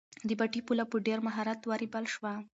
د 0.27 0.29
پټي 0.39 0.61
پوله 0.65 0.85
په 0.91 0.97
ډېر 1.07 1.19
مهارت 1.27 1.59
ورېبل 1.69 2.05
شوه. 2.13 2.33